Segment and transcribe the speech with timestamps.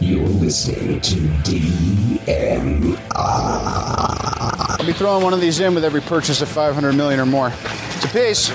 [0.00, 3.00] You're listening to DMR.
[3.16, 7.52] I'll be throwing one of these in with every purchase of 500 million or more.
[7.96, 8.48] It's a piece.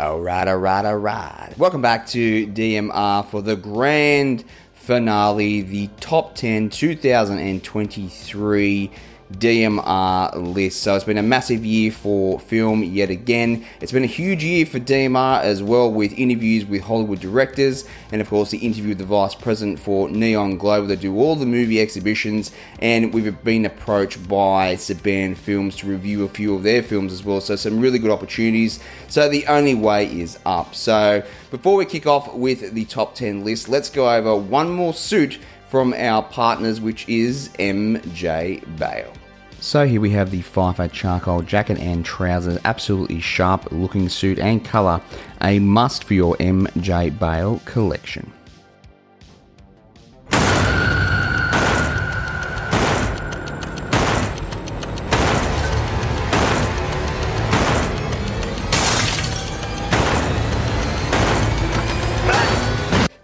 [0.00, 1.58] Alright, alright, alright.
[1.58, 8.90] Welcome back to DMR for the grand finale, the top 10 2023
[9.32, 10.82] DMR list.
[10.82, 13.64] So it's been a massive year for film yet again.
[13.80, 18.20] It's been a huge year for DMR as well, with interviews with Hollywood directors, and
[18.20, 20.86] of course, the interview with the vice president for Neon Global.
[20.86, 26.24] They do all the movie exhibitions, and we've been approached by Saban Films to review
[26.24, 27.40] a few of their films as well.
[27.40, 28.78] So, some really good opportunities.
[29.08, 30.74] So, the only way is up.
[30.74, 34.94] So, before we kick off with the top 10 list, let's go over one more
[34.94, 39.12] suit from our partners, which is MJ Bale.
[39.60, 44.64] So here we have the FIFO charcoal jacket and trousers, absolutely sharp looking suit and
[44.64, 45.00] colour,
[45.42, 48.32] a must for your MJ Bale collection.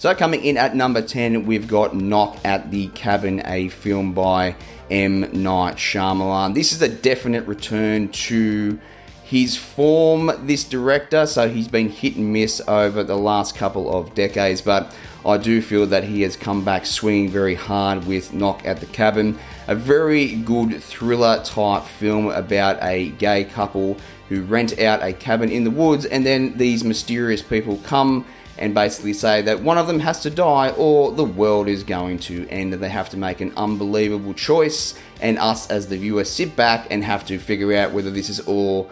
[0.02, 4.56] So coming in at number 10, we've got Knock at the Cabin, a film by
[4.90, 5.20] M.
[5.20, 6.54] Night Shyamalan.
[6.54, 8.80] This is a definite return to
[9.22, 14.12] his form, this director, so he's been hit and miss over the last couple of
[14.12, 14.92] decades, but
[15.24, 18.86] I do feel that he has come back swinging very hard with Knock at the
[18.86, 19.38] Cabin.
[19.68, 25.48] A very good thriller type film about a gay couple who rent out a cabin
[25.48, 28.26] in the woods, and then these mysterious people come
[28.58, 32.18] and basically say that one of them has to die or the world is going
[32.18, 32.74] to end.
[32.74, 36.86] and They have to make an unbelievable choice, and us as the viewer sit back
[36.90, 38.90] and have to figure out whether this is all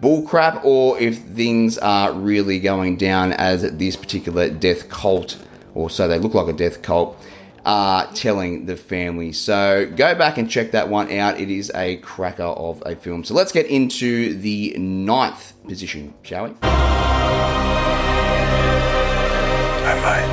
[0.00, 5.36] bullcrap or if things are really going down as this particular death cult,
[5.74, 7.16] or so they look like a death cult.
[7.64, 9.30] Are telling the family.
[9.30, 11.38] So go back and check that one out.
[11.38, 13.22] It is a cracker of a film.
[13.22, 17.11] So let's get into the ninth position, shall we?
[19.84, 20.28] I might.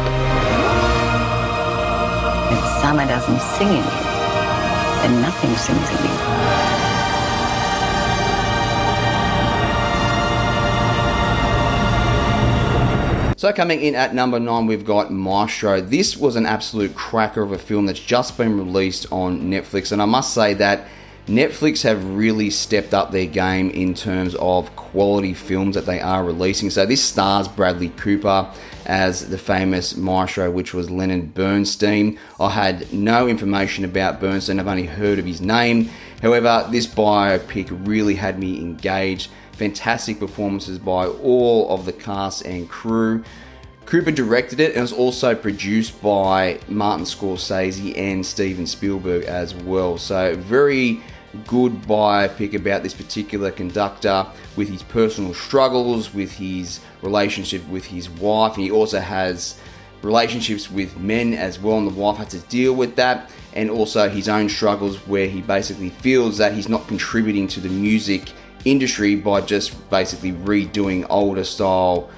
[2.53, 3.83] If summer doesn't sing in you,
[5.01, 6.15] then nothing sings in you.
[13.37, 15.79] So coming in at number nine, we've got Maestro.
[15.79, 20.01] This was an absolute cracker of a film that's just been released on Netflix, and
[20.01, 20.87] I must say that
[21.25, 26.23] Netflix have really stepped up their game in terms of quality films that they are
[26.23, 26.69] releasing.
[26.69, 28.51] So this stars Bradley Cooper
[28.89, 32.17] as the famous maestro, which was Leonard Bernstein.
[32.39, 35.91] I had no information about Bernstein, I've only heard of his name.
[36.23, 39.29] However, this biopic really had me engaged.
[39.51, 43.23] Fantastic performances by all of the cast and crew.
[43.85, 49.99] Cooper directed it and was also produced by Martin Scorsese and Steven Spielberg as well.
[49.99, 51.01] So, very
[51.47, 54.25] good biopic about this particular conductor
[54.55, 58.55] with his personal struggles, with his relationship with his wife.
[58.55, 59.59] He also has
[60.01, 64.09] relationships with men as well, and the wife had to deal with that, and also
[64.09, 68.31] his own struggles where he basically feels that he's not contributing to the music
[68.65, 72.09] industry by just basically redoing older style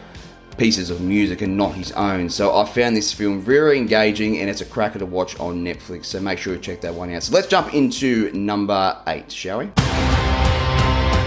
[0.61, 2.29] pieces of music and not his own.
[2.29, 6.05] So I found this film very engaging and it's a cracker to watch on Netflix.
[6.05, 7.23] So make sure you check that one out.
[7.23, 9.65] So let's jump into number eight, shall we?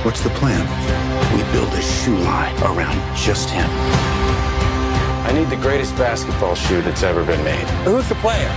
[0.05, 0.63] What's the plan?
[1.37, 3.69] We build a shoe line around just him.
[3.69, 7.67] I need the greatest basketball shoe that's ever been made.
[7.83, 8.55] Who's the player?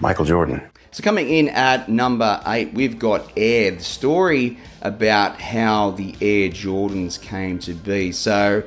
[0.00, 0.62] Michael Jordan.
[0.92, 6.48] So coming in at number eight, we've got Air, the story about how the Air
[6.48, 8.12] Jordans came to be.
[8.12, 8.62] So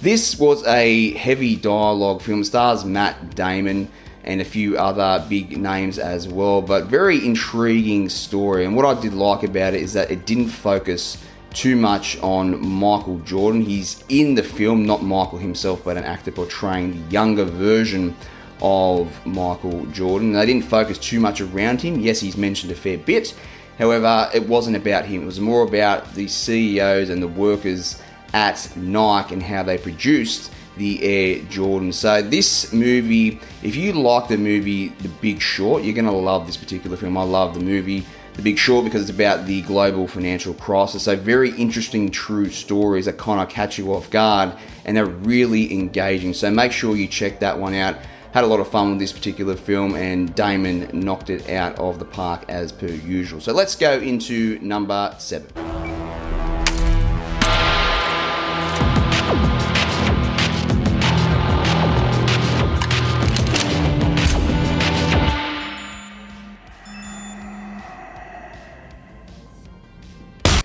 [0.00, 3.90] this was a heavy dialogue film, stars Matt Damon
[4.24, 8.64] and a few other big names as well, but very intriguing story.
[8.64, 11.18] And what I did like about it is that it didn't focus
[11.52, 13.62] too much on Michael Jordan.
[13.62, 18.14] He's in the film, not Michael himself, but an actor portraying the younger version
[18.62, 20.32] of Michael Jordan.
[20.32, 21.98] They didn't focus too much around him.
[22.00, 23.34] Yes, he's mentioned a fair bit.
[23.78, 25.22] However, it wasn't about him.
[25.22, 28.00] It was more about the CEOs and the workers
[28.32, 31.92] at Nike and how they produced the Air Jordan.
[31.92, 36.46] So this movie, if you like the movie The Big Short, you're going to love
[36.46, 37.18] this particular film.
[37.18, 41.02] I love the movie The Big Short because it's about the global financial crisis.
[41.02, 44.52] So very interesting, true stories that kind of catch you off guard
[44.84, 46.32] and they're really engaging.
[46.34, 47.96] So make sure you check that one out.
[48.32, 51.98] Had a lot of fun with this particular film, and Damon knocked it out of
[51.98, 53.40] the park as per usual.
[53.40, 55.69] So let's go into number seven.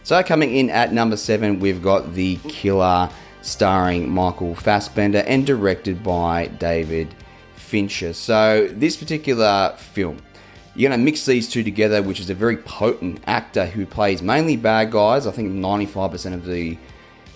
[0.06, 3.10] So coming in at number seven, we've got The Killer,
[3.42, 7.16] starring Michael Fassbender and directed by David
[7.56, 8.14] Fincher.
[8.14, 10.22] So this particular film,
[10.76, 14.22] you're going to mix these two together, which is a very potent actor who plays
[14.22, 15.26] mainly bad guys.
[15.26, 16.78] I think 95% of the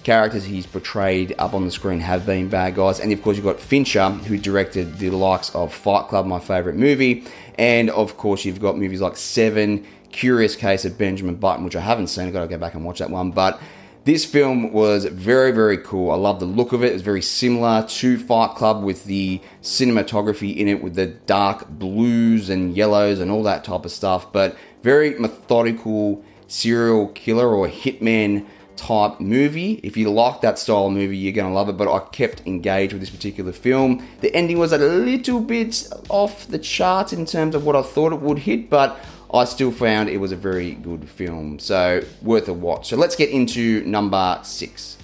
[0.03, 2.99] characters he's portrayed up on the screen have been bad guys.
[2.99, 6.75] And of course, you've got Fincher, who directed the likes of Fight Club, my favorite
[6.75, 7.25] movie.
[7.57, 11.81] And of course, you've got movies like Seven, Curious Case of Benjamin Button, which I
[11.81, 12.27] haven't seen.
[12.27, 13.31] I've got to go back and watch that one.
[13.31, 13.61] But
[14.05, 16.11] this film was very, very cool.
[16.11, 16.93] I love the look of it.
[16.93, 22.49] It's very similar to Fight Club with the cinematography in it, with the dark blues
[22.49, 24.31] and yellows and all that type of stuff.
[24.31, 28.45] But very methodical serial killer or hitman
[28.79, 29.73] type movie.
[29.83, 31.77] If you like that style of movie, you're going to love it.
[31.77, 34.07] But I kept engaged with this particular film.
[34.21, 38.13] The ending was a little bit off the charts in terms of what I thought
[38.13, 38.97] it would hit, but
[39.31, 41.59] I still found it was a very good film.
[41.59, 42.87] So, worth a watch.
[42.89, 44.97] So, let's get into number six.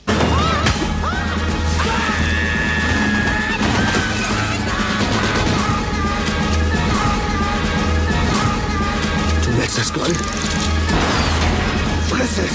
[9.57, 10.01] Let's us go.
[12.09, 12.51] What is it?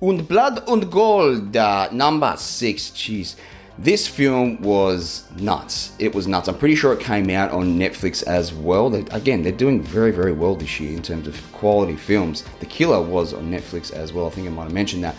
[0.00, 2.92] Und Blood und Gold, uh, number six.
[2.94, 3.34] Jeez.
[3.80, 5.92] This film was nuts.
[6.00, 6.48] It was nuts.
[6.48, 8.90] I'm pretty sure it came out on Netflix as well.
[8.90, 12.42] They, again, they're doing very, very well this year in terms of quality films.
[12.58, 14.26] The Killer was on Netflix as well.
[14.26, 15.14] I think I might have mentioned that.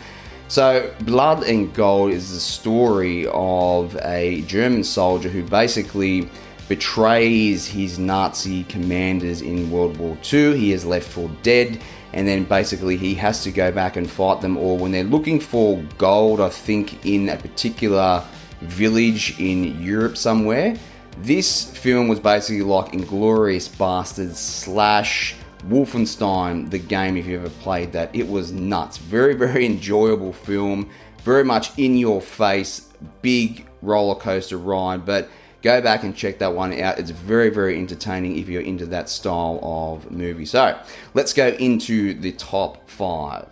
[0.49, 6.29] So, Blood and Gold is the story of a German soldier who basically
[6.67, 10.57] betrays his Nazi commanders in World War II.
[10.57, 11.79] He is left for dead,
[12.11, 14.77] and then basically he has to go back and fight them all.
[14.77, 18.25] When they're looking for gold, I think in a particular
[18.61, 20.75] village in Europe somewhere,
[21.19, 25.35] this film was basically like Inglourious Basterds slash
[25.67, 28.15] Wolfenstein, the game, if you ever played that.
[28.15, 28.97] It was nuts.
[28.97, 30.89] Very, very enjoyable film.
[31.23, 32.87] Very much in your face,
[33.21, 35.05] big roller coaster ride.
[35.05, 35.29] But
[35.61, 36.99] go back and check that one out.
[36.99, 40.45] It's very, very entertaining if you're into that style of movie.
[40.45, 40.79] So
[41.13, 43.47] let's go into the top five.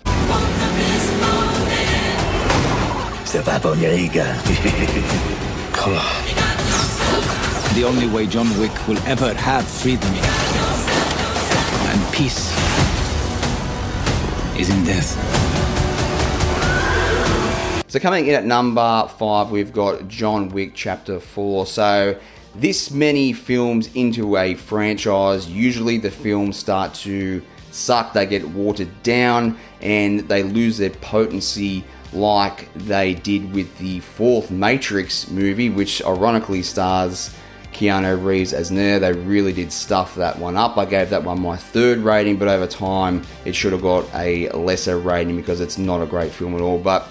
[3.38, 4.24] Step up on your ego.
[5.72, 6.26] Come on.
[7.76, 10.10] The only way John Wick will ever have freedom
[11.86, 12.52] and peace
[14.60, 15.14] is in death.
[17.88, 21.68] So coming in at number five, we've got John Wick Chapter Four.
[21.68, 22.20] So
[22.56, 28.14] this many films into a franchise, usually the films start to suck.
[28.14, 31.84] They get watered down and they lose their potency,
[32.18, 37.36] like they did with the fourth Matrix movie, which ironically stars
[37.74, 39.00] Keanu Reeves as Neo.
[39.00, 40.78] They really did stuff that one up.
[40.78, 44.50] I gave that one my third rating, but over time it should have got a
[44.50, 46.80] lesser rating because it's not a great film at all.
[46.80, 47.08] But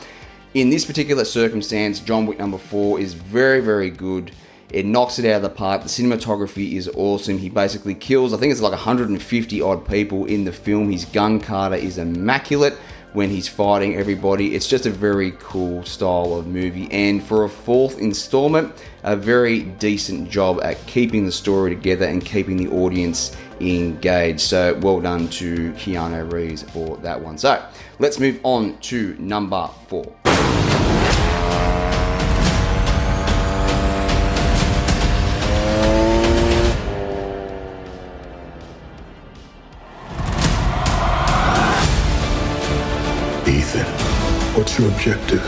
[0.54, 4.32] in this particular circumstance, John Wick number four is very, very good.
[4.70, 5.82] It knocks it out of the park.
[5.82, 7.38] The cinematography is awesome.
[7.38, 10.90] He basically kills, I think it's like 150 odd people in the film.
[10.90, 12.76] His gun kata is immaculate
[13.12, 14.54] when he's fighting everybody.
[14.54, 16.90] It's just a very cool style of movie.
[16.90, 18.72] And for a fourth installment,
[19.02, 24.40] a very decent job at keeping the story together and keeping the audience engaged.
[24.40, 27.38] So well done to Keanu Reeves for that one.
[27.38, 27.64] So
[27.98, 30.14] let's move on to number four.
[44.56, 45.42] What's your objective?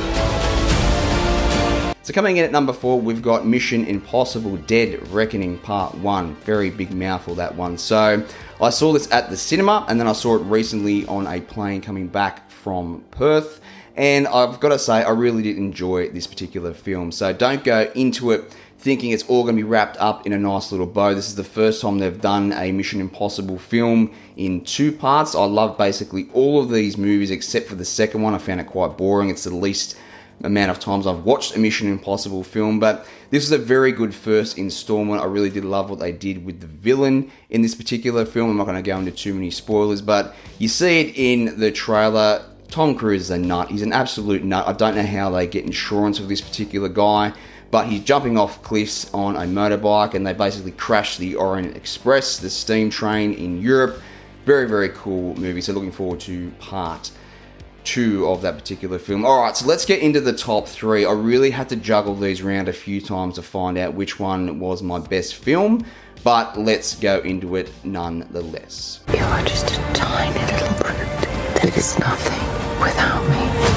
[2.03, 6.35] So coming in at number four, we've got Mission Impossible Dead Reckoning Part 1.
[6.37, 7.79] Very big mouthful, that one.
[7.79, 8.23] So
[8.61, 11.81] I saw this at the cinema and then I saw it recently on a plane
[11.81, 13.61] coming back from Perth.
[13.97, 17.11] And I've got to say, I really did enjoy this particular film.
[17.11, 20.39] So don't go into it thinking it's all going to be wrapped up in a
[20.39, 21.13] nice little bow.
[21.13, 25.35] This is the first time they've done a Mission Impossible film in two parts.
[25.35, 28.35] I love basically all of these movies except for the second one.
[28.35, 29.31] I found it quite boring.
[29.31, 29.97] It's the least
[30.45, 34.15] amount of times I've watched a Mission Impossible film, but this is a very good
[34.15, 35.21] first installment.
[35.21, 38.51] I really did love what they did with the villain in this particular film.
[38.51, 41.73] I'm not going to go into too many spoilers, but you see it in the
[41.73, 42.45] trailer.
[42.69, 43.71] Tom Cruise is a nut.
[43.71, 44.69] He's an absolute nut.
[44.69, 47.33] I don't know how they get insurance of this particular guy,
[47.71, 52.39] but he's jumping off cliffs on a motorbike and they basically crash the Orient Express,
[52.39, 54.01] the steam train in Europe.
[54.47, 55.61] Very, very cool movie.
[55.61, 57.11] So looking forward to part
[57.85, 59.25] two of that particular film.
[59.25, 61.07] All right, so let's get into the top three.
[61.07, 64.61] I really had to juggle these around a few times to find out which one
[64.61, 65.87] was my best film,
[66.23, 69.01] but let's go into it nonetheless.
[69.13, 70.97] You are just a tiny little brute.
[71.63, 73.68] that is nothing without me.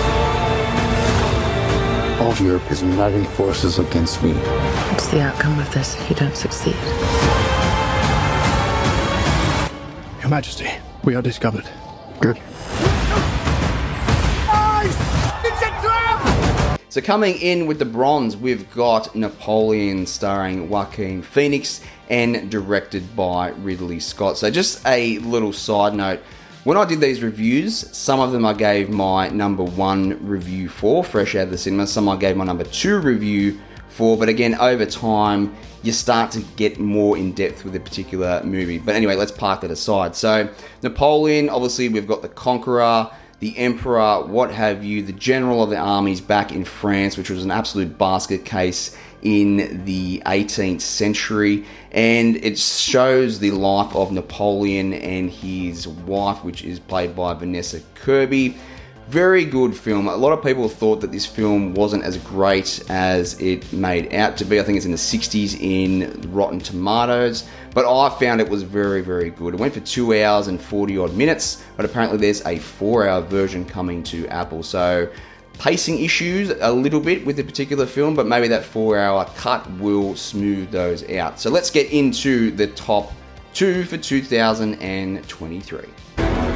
[2.31, 4.31] All of Europe is uniting forces against me.
[4.31, 6.77] What's the outcome of this if you don't succeed?
[10.21, 10.69] Your Majesty,
[11.03, 11.67] we are discovered.
[12.21, 12.39] Good.
[16.88, 23.50] So coming in with the bronze, we've got Napoleon starring Joaquin Phoenix and directed by
[23.50, 24.38] Ridley Scott.
[24.38, 26.21] So just a little side note.
[26.63, 31.03] When I did these reviews, some of them I gave my number one review for,
[31.03, 31.88] fresh out of the cinema.
[31.88, 36.41] Some I gave my number two review for, but again, over time, you start to
[36.58, 38.77] get more in depth with a particular movie.
[38.77, 40.15] But anyway, let's park that aside.
[40.15, 40.53] So,
[40.84, 43.10] Napoleon, obviously, we've got the Conqueror,
[43.41, 47.43] the Emperor, what have you, the General of the armies back in France, which was
[47.43, 51.65] an absolute basket case in the 18th century.
[51.91, 57.81] And it shows the life of Napoleon and his wife, which is played by Vanessa
[57.95, 58.55] Kirby.
[59.12, 60.08] Very good film.
[60.08, 64.38] A lot of people thought that this film wasn't as great as it made out
[64.38, 64.58] to be.
[64.58, 69.01] I think it's in the 60s in Rotten Tomatoes, but I found it was very,
[69.01, 69.53] very good.
[69.56, 73.20] It went for two hours and 40 odd minutes, but apparently there's a four hour
[73.20, 74.63] version coming to Apple.
[74.63, 75.10] So
[75.60, 79.70] pacing issues a little bit with the particular film, but maybe that four hour cut
[79.72, 81.38] will smooth those out.
[81.38, 83.12] So let's get into the top
[83.53, 85.82] two for 2023.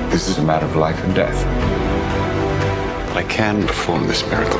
[0.10, 1.95] This is a matter of life and death.
[3.16, 4.60] But I can perform this miracle.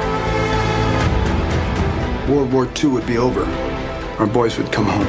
[2.34, 3.44] World War II would be over.
[4.18, 5.04] Our boys would come home.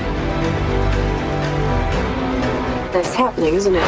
[2.93, 3.85] That's happening, isn't it?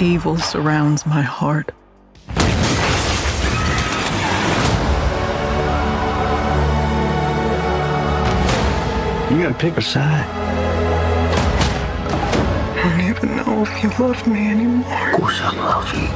[0.00, 1.72] Evil surrounds my heart.
[9.30, 10.26] You gotta pick a side.
[12.76, 15.10] I don't even know if you love me anymore.
[15.10, 16.08] Of course I love you.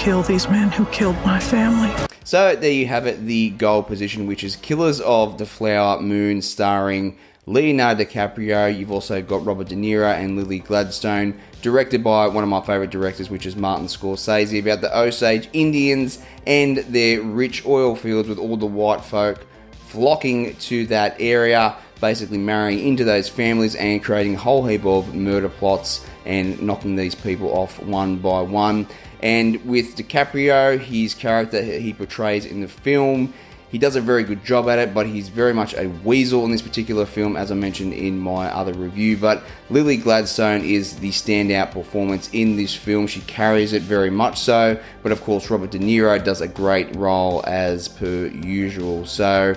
[0.00, 1.94] Kill these men who killed my family.
[2.24, 6.40] So there you have it, the goal position, which is Killers of the Flower Moon,
[6.40, 8.74] starring Leonardo DiCaprio.
[8.74, 12.88] You've also got Robert De Niro and Lily Gladstone, directed by one of my favorite
[12.88, 18.38] directors, which is Martin Scorsese, about the Osage Indians and their rich oil fields with
[18.38, 19.46] all the white folk
[19.88, 25.14] flocking to that area, basically marrying into those families and creating a whole heap of
[25.14, 28.86] murder plots and knocking these people off one by one.
[29.22, 33.32] And with DiCaprio, his character he portrays in the film,
[33.70, 36.50] he does a very good job at it, but he's very much a weasel in
[36.50, 39.16] this particular film, as I mentioned in my other review.
[39.16, 43.06] But Lily Gladstone is the standout performance in this film.
[43.06, 44.80] She carries it very much so.
[45.04, 49.06] But of course, Robert De Niro does a great role as per usual.
[49.06, 49.54] So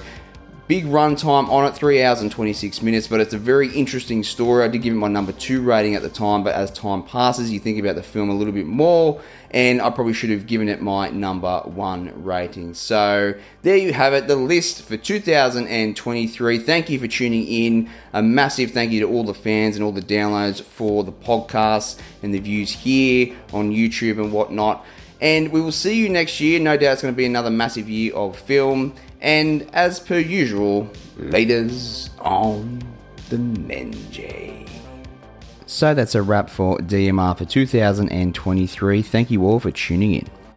[0.65, 4.63] Big runtime on it, 3 hours and 26 minutes, but it's a very interesting story.
[4.63, 7.51] I did give it my number two rating at the time, but as time passes,
[7.51, 10.69] you think about the film a little bit more, and I probably should have given
[10.69, 12.75] it my number one rating.
[12.75, 16.59] So there you have it, the list for 2023.
[16.59, 17.89] Thank you for tuning in.
[18.13, 21.99] A massive thank you to all the fans and all the downloads for the podcast
[22.21, 24.85] and the views here on YouTube and whatnot.
[25.19, 26.59] And we will see you next year.
[26.59, 28.93] No doubt it's going to be another massive year of film.
[29.23, 32.83] And as per usual, laters on
[33.29, 34.69] the Menjay.
[35.65, 39.01] So that's a wrap for DMR for 2023.
[39.01, 40.42] Thank you all for tuning in.